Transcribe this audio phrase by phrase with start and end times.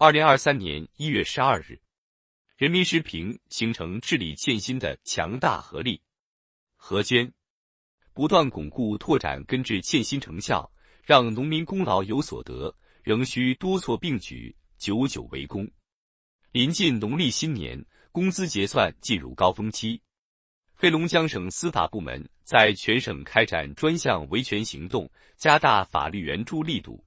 [0.00, 1.76] 二零二三年一月十二日，
[2.56, 6.00] 人民时评：形成治理欠薪的强大合力。
[6.76, 7.32] 何坚，
[8.14, 10.70] 不断巩固拓展根治欠薪成效，
[11.02, 12.72] 让农民功劳有所得，
[13.02, 15.68] 仍需多措并举，久久为功。
[16.52, 20.00] 临近农历新年，工资结算进入高峰期。
[20.76, 27.04] 黑龙江省司法部门在全省开展专项维权行动，加大法律援助力度。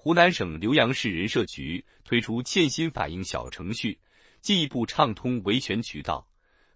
[0.00, 3.98] 湖南省浏阳市人社局推出欠薪反映小程序，
[4.40, 6.24] 进一步畅通维权渠道。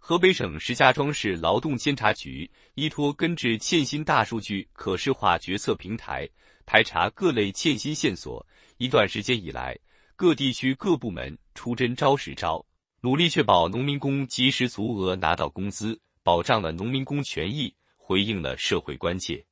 [0.00, 6.28] 河北省石家庄市劳动监察局依托根治欠薪大数据可视化决策平台，
[6.66, 8.44] 排查各类欠薪线索。
[8.76, 9.78] 一段时间以来，
[10.16, 12.66] 各地区各部门出真招实招，
[13.02, 16.00] 努力确保农民工及时足额拿到工资。
[16.24, 19.44] 保障了农民工权益，回应了社会关切。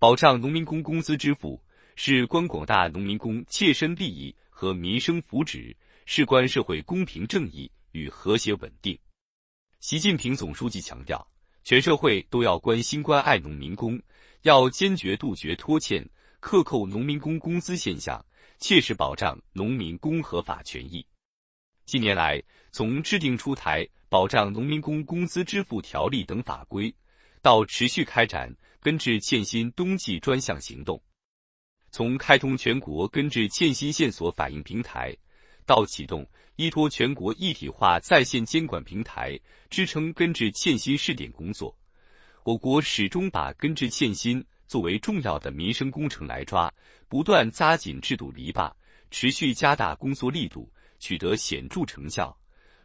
[0.00, 1.62] 保障农民工工资支付，
[2.00, 5.74] 事关广大农民工切身利益和民生福祉，
[6.06, 8.96] 事关社会公平正义与和谐稳定。
[9.80, 11.28] 习近平总书记强调，
[11.64, 14.00] 全社会都要关心关爱农民工，
[14.42, 18.24] 要坚决杜绝拖欠、克扣农民工工资现象，
[18.58, 21.04] 切实保障农民工合法权益。
[21.84, 22.40] 近年来，
[22.70, 23.84] 从制定出台。
[24.08, 26.94] 保障农民工工资支付条例等法规，
[27.42, 30.96] 到持续开展根治欠薪冬季专项行动；
[31.98, 35.12] 从开通全国根治欠薪线索反映平台，
[35.66, 36.24] 到启动
[36.54, 39.36] 依托全国一体化在线监管平台
[39.68, 41.76] 支撑根治欠薪试点工作，
[42.44, 46.72] 我国始终把根治欠薪作为重要的民生工程来抓，
[47.08, 48.72] 不断扎紧制度篱笆，
[49.10, 52.32] 持续加大工作力度，取得显著成效。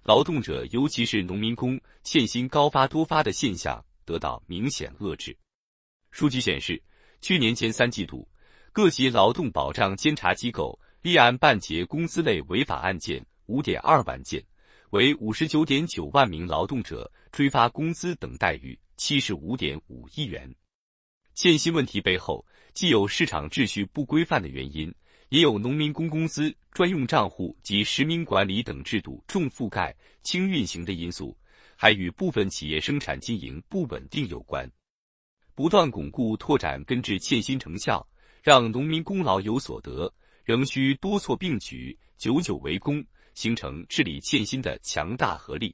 [0.01, 5.37] 劳动者，尤其是农民工欠薪高发多发的现象得到明显遏制。
[6.09, 6.81] 数据显示，
[7.21, 8.27] 去年前三季度，
[8.73, 14.43] 各级劳动保障监察机构立案办结工资类违法案件五点二万件，
[14.89, 20.51] 为五十九点九万名劳动者追发工资等待遇七十五点五亿元。
[21.35, 24.91] 欠薪问题背后，既有市场秩序不规范的原因。
[25.29, 31.35] 也有农民工工资专用账户及实名管理等制度重覆盖、轻运行的因素，
[31.75, 34.69] 还与部分企业生产经营不稳定有关。
[35.55, 38.07] 不断巩固拓展根治欠薪成效，
[38.43, 45.73] 让农民功劳有所得，仍需多措并举、久久为功，形成治理欠薪的强大合力。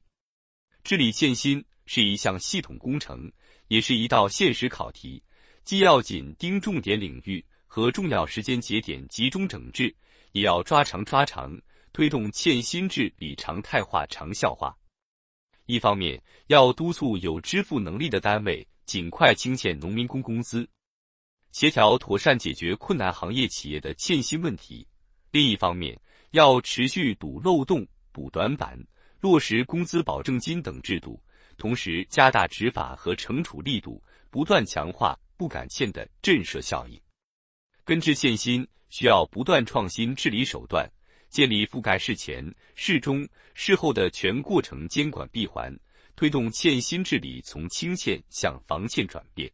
[0.84, 3.30] 治理欠薪是一项系统工程，
[3.70, 5.22] 也是一道现实考题，
[5.64, 7.44] 既要紧盯重点领域。
[7.72, 9.96] 和重要时间节点集中整治，
[10.32, 11.56] 也要抓长抓长，
[11.94, 14.76] 推动欠薪治理常态化、长效化。
[15.68, 20.68] 一方面，要督促有支付能力的单位尽快清欠农民工工资，
[21.52, 24.86] 协调妥善解决困难行业企业的欠薪问题；
[25.32, 26.00] 另一方面，
[26.32, 28.80] 要持续堵漏洞、补短板，
[29.20, 31.22] 落实工资保证金等制度，
[31.58, 37.00] 同时加大执法和惩处力度，不断强化不敢欠的震慑效应。
[37.84, 40.88] 根治欠薪需要不断创新治理手段，
[41.30, 42.46] 建立覆盖事前、
[42.76, 45.76] 事中、事后的全过程监管闭环，
[46.16, 49.52] 推动欠薪治理从清欠向防欠转变。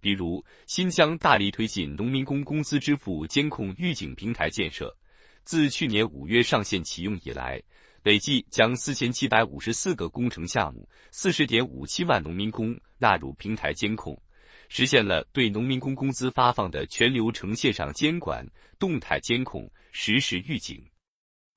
[0.00, 4.96] 比如，新疆大力推进农民工工资支付监控预警平台建设，
[5.44, 7.62] 自去年五月上线启用以来，
[8.02, 14.20] 累计将四千七百五十四个工程项目、四十点五七万农民工纳入平台监控。
[14.68, 18.44] 实现了对农民工工资发放的全流程线上监管、
[18.80, 20.84] 动态监控、实时预警。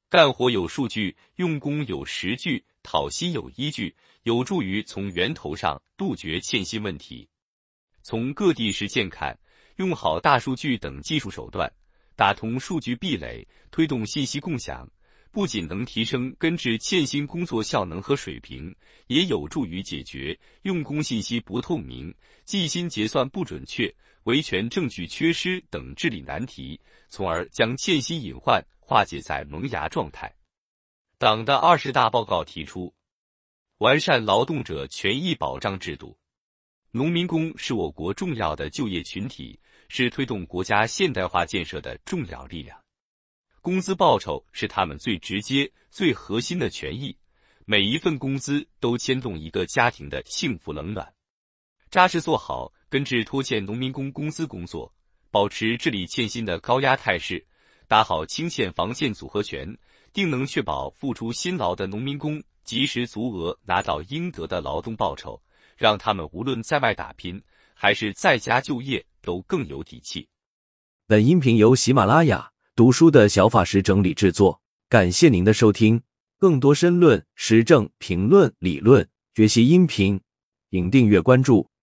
[0.09, 7.27] 干活有数据，用工有实据，讨薪有依据，有助于从源头上杜绝欠薪问题。
[8.09, 9.37] 从各地实践看，
[9.75, 11.71] 用好大数据等技术手段，
[12.15, 14.89] 打通数据壁垒，推动信息共享。
[15.29, 18.75] 不仅能提升根治欠薪工作效能和水平，
[19.05, 22.11] 也有助于解决用工信息不透明、
[22.45, 23.93] 计薪结算不准确、
[24.23, 30.33] 维权证据缺失等治理难题，从而将欠薪隐患化解在萌芽状态。
[31.19, 32.91] 党的二十大报告提出，
[33.77, 36.17] 完善劳动者权益保障制度。
[36.91, 39.59] 农民工是我国重要的就业群体，
[39.89, 42.75] 是推动国家现代化建设的重要力量。
[43.61, 47.15] 工资报酬是他们最直接、最核心的权益，
[47.65, 51.13] 每一份工资都牵动一个家庭的幸福冷暖。
[51.91, 54.91] 扎实做好根治拖欠农民工工资工作，
[55.29, 57.45] 保持治理欠薪的高压态势，
[57.87, 59.77] 打好清欠防欠组合拳，
[60.11, 65.39] 定能确保付出辛劳的农民工及时足额拿到应得的劳动报酬，
[65.79, 67.41] 让他们无论在外打拼
[67.73, 70.27] 还是在家就业都更有底气。
[71.07, 72.51] 本音频由喜马拉雅。
[72.75, 74.61] 读书的小法师整理制作。
[74.87, 76.01] 感谢您的收听。
[76.37, 80.21] 更多深论、时政评论、理论学习音频，
[80.69, 81.69] 请订阅关注。